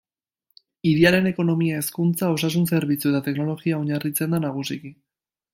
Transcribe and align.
Hiriaren 0.91 1.31
ekonomia 1.31 1.77
hezkuntza, 1.83 2.31
osasun 2.37 2.65
zerbitzu 2.73 3.13
eta 3.13 3.23
teknologian 3.29 3.85
oinarritzen 3.87 4.35
da 4.37 4.45
nagusiki. 4.51 4.95